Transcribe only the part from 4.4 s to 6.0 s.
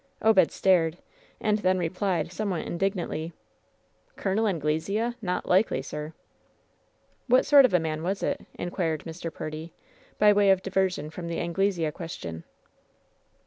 Anglesea? Not likely,